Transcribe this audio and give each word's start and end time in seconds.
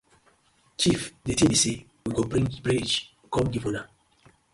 Chief 0.79 1.01
di 1.25 1.33
tin 1.35 1.49
bi 1.51 1.57
say 1.63 1.75
we 2.03 2.09
go 2.15 2.21
bring 2.29 2.47
bridge 2.63 2.93
kom 3.33 3.45
giv 3.53 3.63
una. 3.69 3.83